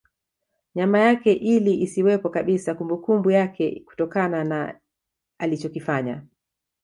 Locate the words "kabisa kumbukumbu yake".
2.29-3.83